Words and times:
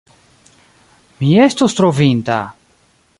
Mi 1.19 1.29
estus 1.45 1.77
trovinta! 1.81 2.43